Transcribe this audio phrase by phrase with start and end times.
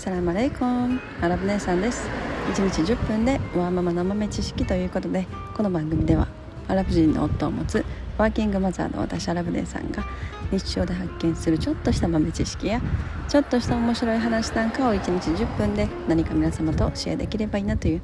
[0.00, 0.98] サラマレイコン。
[1.20, 2.08] アラブ姉さんです。
[2.54, 6.26] 1日10分でワーママの豆知識ということでこの番組では
[6.68, 7.84] アラブ人の夫を持つ
[8.16, 10.06] ワーキングマザーの私アラブ姉さんが
[10.50, 12.80] 日常で発見するちょっとした豆知識や
[13.28, 18.02] ちょっとした面白い話なんかを1日10分で何か皆様とシェアできればいいなという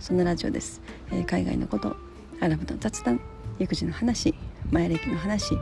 [0.00, 1.96] そんなラジオです、えー、海外のこと
[2.40, 3.22] アラブの雑談
[3.58, 4.34] 育児の話
[4.70, 5.54] 前歴の話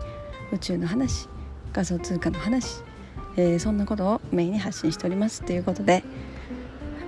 [0.53, 1.29] 宇宙の話
[1.73, 2.83] 仮想通貨の話
[3.37, 6.03] えー、そんなことをメインに発信しておりますということで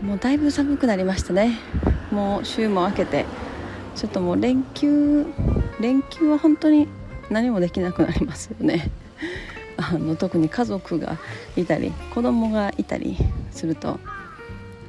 [0.02, 1.58] もうだいぶ寒くなりましたね。
[2.12, 3.24] もう週も明けて
[3.96, 5.26] ちょっともう連休
[5.80, 6.88] 連休は本当に
[7.30, 8.90] 何もできなくなりますよね。
[9.76, 11.18] あの特に家族が
[11.56, 13.16] いたり子供がいたり
[13.50, 13.98] すると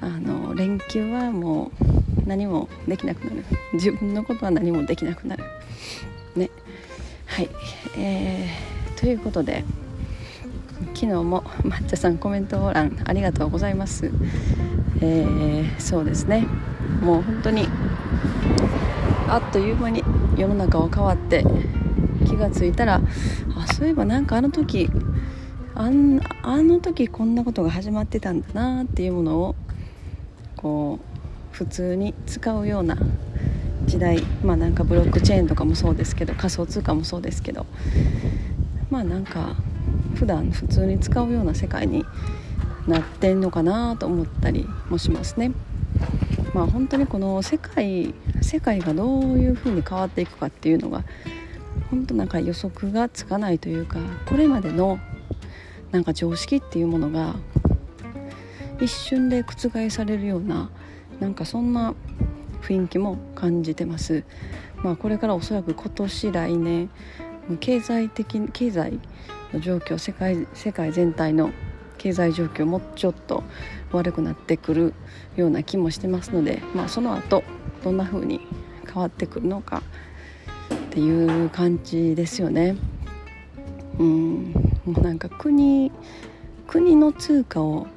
[0.02, 1.72] あの連休はも
[2.26, 3.46] う何もできなくなる。
[3.74, 5.44] 自分のことは何もできなくなる。
[6.36, 6.50] ね。
[7.26, 7.50] はい。
[7.98, 9.64] えー、ということで
[10.94, 14.12] 昨日も抹茶さんコメント欄ありがとうございます、
[15.02, 16.48] えー、そうですね。
[17.02, 17.68] もう本当に
[19.28, 20.04] あっという間に
[20.38, 21.46] 世の中は変わって
[22.26, 23.02] 気がついたら
[23.56, 24.90] あそういえばなんかあの時
[25.76, 29.56] あんあの時こんなことが始まってたんだなっていうものを
[30.58, 32.98] こう普通に使うような
[33.86, 37.66] 時代まあなんかブロックチェーンとかもそうですけど仮想通貨もそうですけど
[38.90, 39.56] まあなんか
[40.20, 42.06] 普段普通に使うような世界に
[42.88, 45.54] なってんのかなと思ったりもしますね。
[46.54, 51.06] まあ、本当にこの世界世界がどういうふうに変わっていくかっていうのが
[51.90, 55.00] 本当なんか予測がつかないというかこれまでの
[55.92, 57.36] なんか常識っていうものが
[58.82, 60.70] 一瞬で覆されるような
[61.22, 61.96] なんかそんな
[62.62, 64.26] 雰囲気も感じてます。
[64.84, 66.90] まあ、これからおそらく今年来年
[67.62, 69.00] 経済的経済
[69.54, 71.52] の状況世界世界全体の
[71.98, 73.44] 経済状況もちょっと
[73.92, 74.94] 悪くなってくる
[75.36, 77.44] ような気もしてますので、まあ、その後
[77.84, 78.42] どんな風に
[78.86, 79.84] 変わってくるのか
[80.74, 82.76] っていう感じですよね。
[84.00, 84.54] うん
[84.86, 85.92] もうなんか国
[86.68, 87.88] 国の通貨を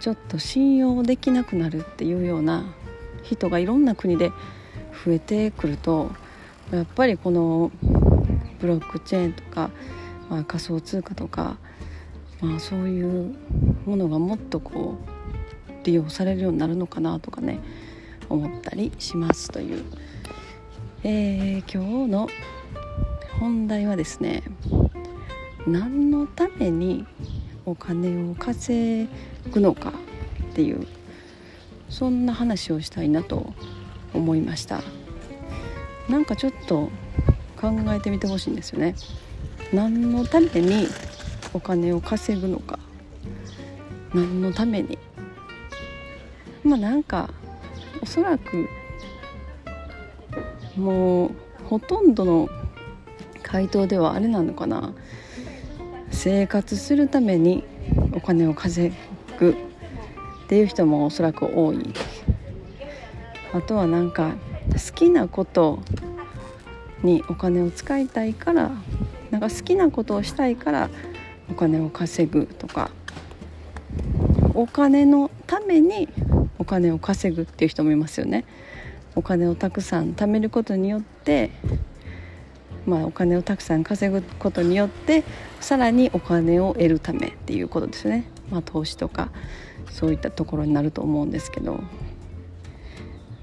[0.00, 2.64] ちょっと信用できなくなるっていうような
[3.22, 4.30] 人がいろんな国で
[5.04, 6.10] 増えてくると
[6.70, 7.70] やっぱりこの
[8.60, 9.70] ブロックチェーンとか
[10.30, 11.56] まあ、仮想通貨とか、
[12.40, 13.34] まあ、そういう
[13.86, 14.98] ものがもっとこ
[15.70, 17.60] う利用されるようになるのかなとかね
[18.28, 19.84] 思ったりしますという、
[21.02, 22.28] えー、今日の
[23.38, 24.42] 本題はですね
[25.66, 27.06] 何のために
[27.66, 29.08] お金を稼
[29.50, 29.92] ぐのか
[30.50, 30.86] っていう
[31.88, 33.52] そんな話をしたいなと
[34.12, 34.82] 思いました。
[36.08, 36.90] なんかちょっと
[37.56, 38.94] 考えてみてほしいんですよね。
[39.72, 40.86] 何のために
[41.52, 42.78] お金を稼ぐのか。
[44.12, 44.98] 何のために。
[46.62, 47.30] まあなんか
[48.02, 48.66] おそらく
[50.76, 51.30] もう
[51.64, 52.48] ほとんどの
[53.42, 54.92] 回答ではあれなのかな。
[56.10, 57.64] 生活するために
[58.12, 58.94] お金を稼
[59.38, 59.56] ぐ。
[60.44, 61.94] っていう人もおそらく多い。
[63.52, 64.34] あとはなんか
[64.72, 65.80] 好きなこと
[67.02, 68.70] にお金を使いたいから
[69.34, 70.88] なんか好きなことをしたいから
[71.50, 72.92] お金を稼ぐとか。
[74.54, 76.08] お金のために
[76.60, 78.44] お金を稼ぐっていう人もいますよね。
[79.16, 81.50] お金をたくさん貯めることによって
[82.86, 85.24] まあ、お金をたくさん稼ぐことによって
[85.60, 89.32] さらにお金を得るためっていうことですね、まあ、投資とか
[89.90, 91.82] そういったところになると思うんですけど。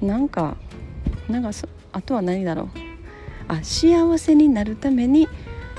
[0.01, 0.55] なんか
[1.27, 1.49] なんか
[1.91, 2.69] あとは何だろう。
[3.49, 5.27] あ幸せになるために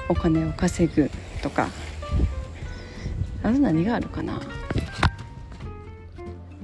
[0.08, 1.10] お金を稼ぐ
[1.42, 1.68] とか
[3.42, 4.40] あと何があるかな。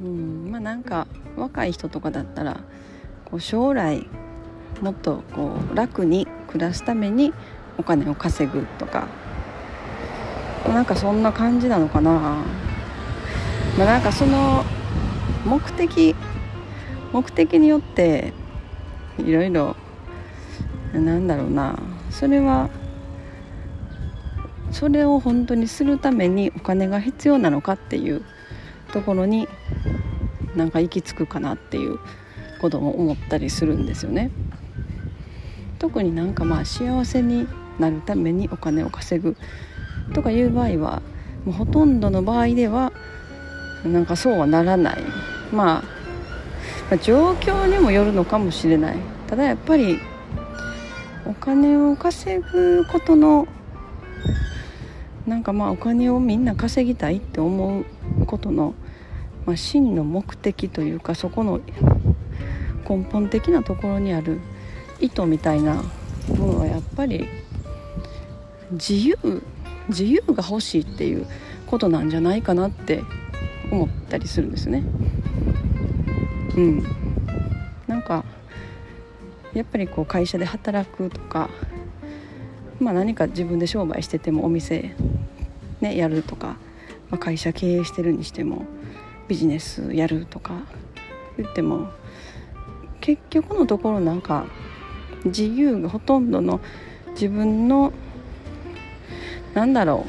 [0.03, 1.07] うんまあなんか
[1.37, 2.61] 若い人とかだったら
[3.25, 4.07] こう将来
[4.81, 7.33] もっとこう楽に暮らすために
[7.77, 9.09] お金を稼ぐとか
[10.67, 12.45] なんかそんな感じなのかな。
[13.77, 14.65] まあなんかその
[15.45, 16.15] 目的
[17.13, 18.33] 目的によって
[19.19, 19.77] いろいろ
[20.93, 21.79] なんだろうな。
[22.11, 22.71] それは
[24.71, 28.23] それを本当にするためにお金が必要なのかっていう
[28.93, 29.49] ところに
[30.57, 31.99] なんか行き着くかなっていう
[32.61, 34.31] ことも思ったりするんですよね。
[35.79, 37.47] 特になんかまあ幸せに
[37.79, 39.37] なるためにお金を稼ぐ
[40.13, 41.03] とかいう場合は
[41.45, 42.93] もうほとんどの場合では
[43.85, 44.99] なんかそうはならない、
[45.53, 45.83] まあ、
[46.91, 48.97] まあ状況にもよるのかもしれない
[49.29, 50.01] ただやっぱり
[51.27, 53.47] お金を稼ぐことの
[55.29, 57.85] なんかまあお金をみんな稼ぎたいって思う
[58.27, 58.75] ことの、
[59.47, 61.61] まあ、真の目的というかそこの
[62.89, 64.41] 根本的なところにある
[65.01, 65.83] 意図みたいな
[66.29, 67.29] ものはやっぱり
[68.73, 69.43] 自由
[69.89, 71.27] 自由が欲しいっていう
[71.67, 73.03] ことなんじゃないかなって
[73.71, 74.85] 思ったりするんですね。
[76.57, 76.83] うん、
[77.87, 78.25] なんか
[79.55, 81.49] やっぱりこう会社で働くとか、
[82.81, 84.95] まあ、何か自分で商売しててもお店、
[85.81, 86.57] ね、やるとか、
[87.11, 88.67] まあ、会社経営してるにしても
[89.29, 90.55] ビジネスやるとか
[91.37, 91.91] 言っても
[93.01, 94.47] 結局のところなんか
[95.25, 96.61] 自由がほとんどの
[97.13, 97.93] 自分の
[99.55, 100.07] なんだろ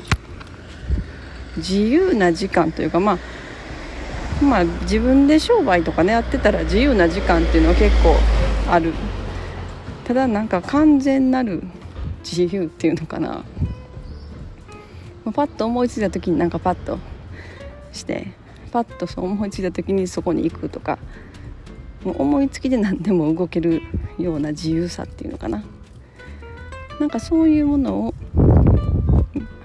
[1.56, 8.16] う自由な時間というかまあまあ自分で商売とかねやってたら自由な時間っていうのは結構
[8.72, 8.94] ある。
[10.06, 11.64] ただなんか完全なる
[12.24, 13.44] 自由っていうのかな。
[15.32, 17.00] パッと思いついた時になんかパッと
[17.92, 18.34] して
[18.72, 21.00] パッとそう思いついた時にそこに行くとか
[22.04, 23.82] もう思いつきで何でも動ける
[24.18, 25.64] ような自由さっていうのかな。
[27.00, 28.14] なんかそういうものを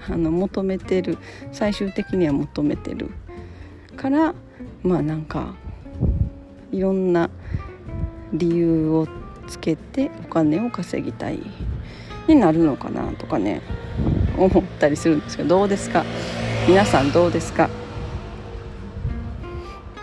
[0.07, 1.17] あの求めてる
[1.51, 3.09] 最終的には求めてる
[3.97, 4.33] から
[4.83, 5.55] まあなんか
[6.71, 7.29] いろんな
[8.31, 9.07] 理由を
[9.47, 11.39] つけてお金を稼ぎたい
[12.27, 13.61] になるのかなとかね。
[14.37, 16.03] 思ったりするんですけどどうですか？
[16.67, 17.69] 皆さんどうですか？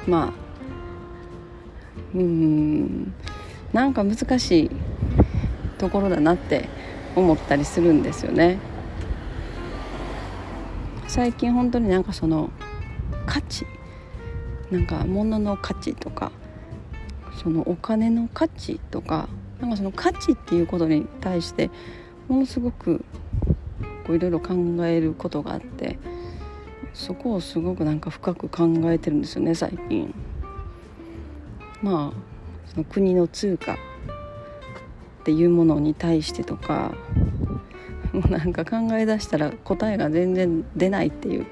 [0.06, 0.32] まあ
[2.14, 3.14] うん
[3.72, 4.70] なんか難しい
[5.78, 6.68] ところだなって
[7.16, 8.58] 思ったりするんですよね。
[11.08, 12.50] 最近本当になんかその
[13.26, 13.66] 価値
[14.70, 16.32] なんか物の価値とか
[17.42, 19.28] そのお金の価値とか
[19.60, 21.70] なんかその価値っていうことに対して
[22.28, 23.04] ものすごく
[24.06, 24.54] こういろいろ考
[24.86, 25.98] えることがあって
[26.92, 30.14] そこをすごくなんか深く考えてるんですよね最近。
[31.82, 33.76] まあその国の通貨っ
[35.24, 36.94] ていうものに対してとか
[38.12, 41.46] もうなんか考え出したら答えが全然出ないっていう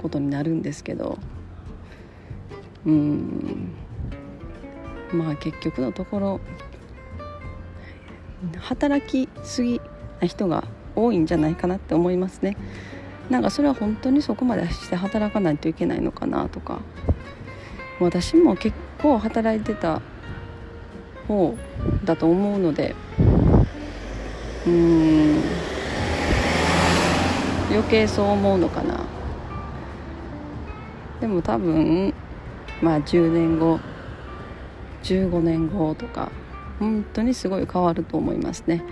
[0.00, 1.18] ことになるんですけど
[2.86, 3.72] うん
[5.12, 6.40] まあ結局のところ
[8.58, 9.80] 働きすぎ
[10.20, 10.64] な人が
[10.96, 12.56] 多いんじゃないかなって思いますね。
[13.30, 16.80] なんかそれは本当にそこまでして働かないといけないのかなとか。
[18.00, 20.02] 私も結構働いてた
[21.28, 21.56] 方
[22.04, 22.94] だと思うので。
[24.66, 25.42] うーん。
[27.70, 29.00] 余計そう思うのかな。
[31.20, 32.12] でも多分
[32.82, 33.78] まあ10年後
[35.04, 36.30] 15年後とか
[36.78, 38.82] 本当にすごい変わると思いますね。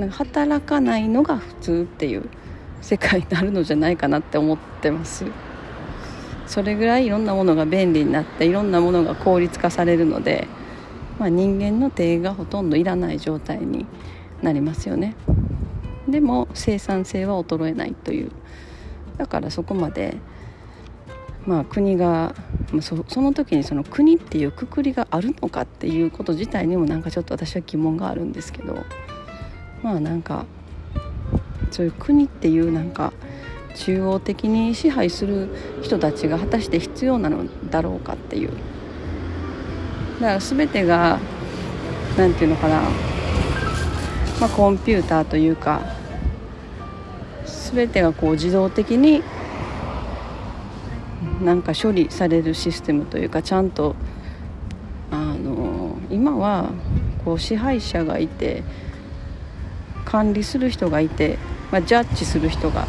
[0.00, 2.28] なんか働かないのが普通っていう
[2.80, 5.26] 世界になるのじゃないかなって思ってます。
[6.46, 10.48] それぐらいいろんなものが便利になっていろんなものが効率化されるので、
[11.18, 13.86] まあ、人間の手がほとんどいらない状態に
[14.42, 15.14] なりますよね。
[16.08, 18.32] でも生産性は衰えないという。
[19.18, 20.16] だからそこまで
[21.46, 22.34] まあ、国が
[22.82, 28.84] そその時にその国っていうくくりがあるのかっていうこと自体にもなんかちょっと私は疑問があるんですけど。
[29.82, 30.46] まあなんか
[31.70, 33.12] そういう国っていうなんか
[33.74, 35.48] 中央的に支配する
[35.82, 38.50] 人たちが果たして必要なのだろうかっていう。
[40.20, 41.18] だから全てが
[42.18, 42.82] 何て言うのかな、
[44.40, 45.80] まあ、コンピューターというか
[47.72, 49.22] 全てがこう自動的に
[51.42, 53.94] なんか処理されるシステムというかちゃんと
[55.10, 56.70] あの今は
[57.24, 58.62] こう支配者がいて
[60.10, 61.38] 管理する人がいて、
[61.70, 62.86] まあ、ジャッジする人が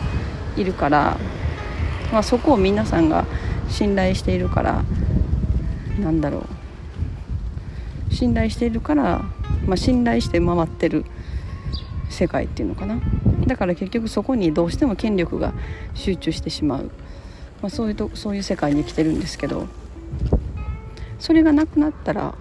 [0.57, 1.17] いるから、
[2.11, 3.25] まあ、そこを皆さんが
[3.69, 4.83] 信頼しているから
[5.99, 6.39] なんだろ
[8.09, 8.13] う。
[8.13, 9.23] 信頼しているから、
[9.65, 11.05] まあ、信頼して回ってる
[12.09, 12.99] 世界っていうのかな。
[13.47, 15.53] だから結局そこにどうしても権力が
[15.93, 16.91] 集中してしまう。
[17.61, 19.67] まあ、そういうとそういう世界に生きてるんですけど
[21.19, 22.33] それがなくなったら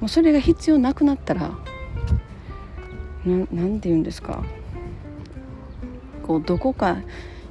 [0.00, 1.50] もうそれが必要なくなったら
[3.52, 4.42] 何て言うんですか？
[6.26, 6.98] こうどこか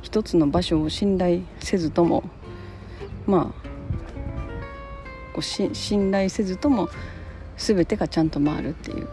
[0.02, 2.24] 一つの場所を信頼せずとも
[3.26, 3.68] まあ
[5.34, 6.90] こうし信頼せずとも
[7.58, 9.08] 全てがちゃんと回るっていう、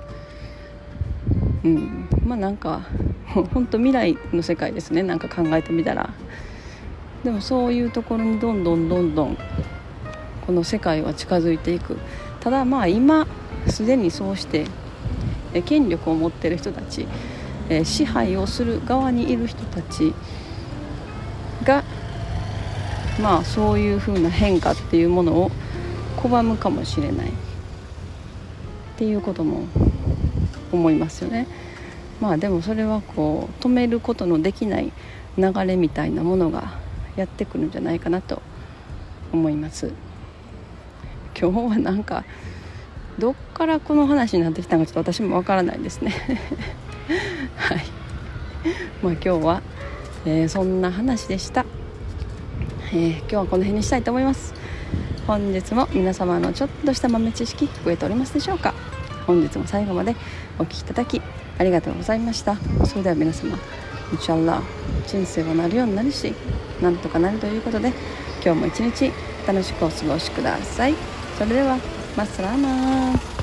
[1.65, 2.83] うん、まあなんか
[3.53, 5.03] 本当未来の世界ですね。
[5.03, 6.11] なんか考えてみたら。
[7.25, 9.39] でもそういうところにどんどんどんどん
[10.47, 11.97] この世界は近づいていく。
[12.41, 13.27] ただまあ今
[13.67, 14.67] すでにそうして
[15.63, 17.07] 権力を持ってる人たち
[17.85, 20.15] 支配をする側にいる人たち
[21.65, 21.83] が
[23.21, 25.51] まあそういう風な変化っていうものを
[26.17, 27.31] 拒むかもしれないっ
[28.97, 29.67] ていうことも
[30.73, 31.47] 思いますよね。
[32.21, 34.93] まあでもそれはこう止めることのできない
[35.37, 36.79] 流れみたいなものが
[37.17, 38.41] やってくるんじゃないかなと
[39.33, 39.93] 思います
[41.39, 42.25] 今日はなんか
[43.19, 46.13] どっからこの話になってきたのかちょっと私もわからないですね。
[47.57, 47.85] はい。
[49.03, 49.63] まあ今日は、
[50.25, 51.65] えー、そんな話でした、
[52.93, 54.55] えー、今日はこの辺にしたいと思います。
[55.27, 58.75] 本日も皆様のちょっとした豆知識増えておりますでしょうか。
[59.27, 60.17] 本日も最後まで
[60.59, 61.23] お聴きいただき
[61.59, 62.57] ありがとうございました。
[62.85, 63.57] それでは皆様
[64.13, 64.61] インシャラ
[65.07, 66.35] 人生はなるようになるし
[66.83, 67.93] なんとかなるということで
[68.45, 69.13] 今日も一日
[69.47, 70.95] 楽しくお過ごしください。
[71.39, 71.79] それでは
[72.17, 73.34] マッサラーマー